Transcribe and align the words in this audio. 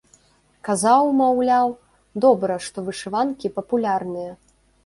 Казаў, 0.69 1.11
маўляў, 1.19 1.69
добра, 2.25 2.57
што 2.69 2.77
вышыванкі 2.89 3.55
папулярныя. 3.59 4.31